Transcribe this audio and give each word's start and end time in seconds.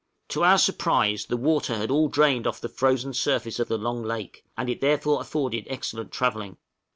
To 0.29 0.43
our 0.43 0.57
surprise 0.57 1.27
the 1.27 1.37
water 1.37 1.77
had 1.77 1.91
all 1.91 2.07
drained 2.07 2.47
off 2.47 2.59
the 2.59 2.67
frozen 2.69 3.13
surface 3.13 3.59
of 3.59 3.67
the 3.67 3.77
Long 3.77 4.01
Lake, 4.01 4.43
and 4.57 4.67
it 4.67 4.81
therefore 4.81 5.21
afforded 5.21 5.67
excellent 5.69 6.11
travelling. 6.11 6.57